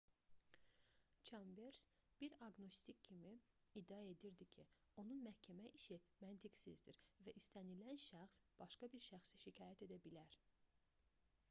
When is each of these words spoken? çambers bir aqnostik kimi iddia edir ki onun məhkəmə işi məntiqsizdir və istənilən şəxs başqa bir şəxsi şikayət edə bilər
çambers 1.23 1.83
bir 2.21 2.33
aqnostik 2.47 3.03
kimi 3.03 3.39
iddia 3.81 3.99
edir 4.15 4.39
ki 4.57 4.65
onun 5.03 5.21
məhkəmə 5.29 5.69
işi 5.81 5.99
məntiqsizdir 6.25 7.01
və 7.29 7.37
istənilən 7.43 8.03
şəxs 8.07 8.41
başqa 8.65 8.93
bir 8.97 9.07
şəxsi 9.13 9.45
şikayət 9.47 9.89
edə 9.89 10.01
bilər 10.11 10.41